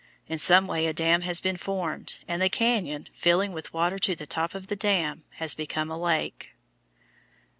In 0.27 0.39
some 0.39 0.65
way 0.65 0.87
a 0.87 0.93
dam 0.93 1.21
has 1.21 1.39
been 1.39 1.57
formed, 1.57 2.17
and 2.27 2.41
the 2.41 2.49
cañon, 2.49 3.05
filling 3.13 3.51
with 3.51 3.71
water 3.71 3.99
to 3.99 4.15
the 4.15 4.25
top 4.25 4.55
of 4.55 4.65
the 4.65 4.75
dam, 4.75 5.25
has 5.33 5.53
become 5.53 5.91
a 5.91 5.97
lake. 5.99 6.55